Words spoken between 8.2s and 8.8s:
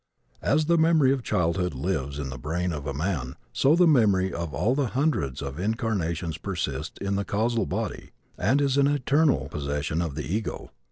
and is